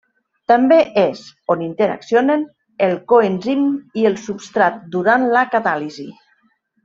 [0.51, 1.19] També és
[1.55, 2.45] on interaccionen
[2.87, 3.69] el coenzim
[4.03, 6.09] i el substrat durant la catàlisi.